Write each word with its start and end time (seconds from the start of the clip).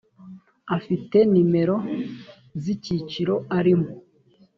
afite 0.77 1.17
nomero 1.31 1.75
z’icyiciro 2.61 3.35
arimo 3.57 3.89